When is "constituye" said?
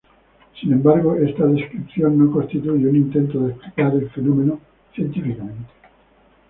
2.31-2.87